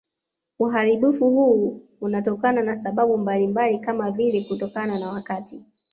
Uharibifu 0.59 1.29
huu 1.29 1.81
unatokana 2.01 2.63
na 2.63 2.75
sababu 2.75 3.17
mbalimbali 3.17 3.79
kama 3.79 4.11
vile 4.11 4.43
kutokana 4.43 4.99
na 4.99 5.09
wakati 5.11 5.63